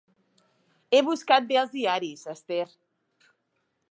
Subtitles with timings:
[0.93, 2.65] He buscat bé als diaris, Esther.